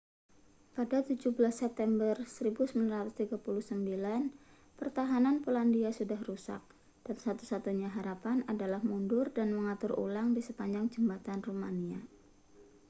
[0.77, 1.29] pada 17
[1.61, 3.37] september 1939
[4.81, 6.57] pertahanan polandia sudah rusak
[7.05, 11.99] dan satu-satunya harapan adalah mundur dan mengatur ulang di sepanjang jembatan rumania